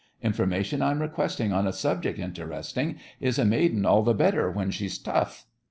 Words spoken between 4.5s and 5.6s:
she's tough?